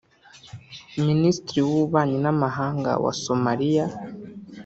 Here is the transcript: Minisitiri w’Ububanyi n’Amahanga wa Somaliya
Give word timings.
Minisitiri 1.07 1.59
w’Ububanyi 1.65 2.17
n’Amahanga 2.25 2.91
wa 3.03 3.11
Somaliya 3.23 3.85